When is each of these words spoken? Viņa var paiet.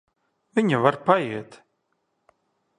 Viņa 0.59 0.79
var 0.85 0.97
paiet. 1.11 1.61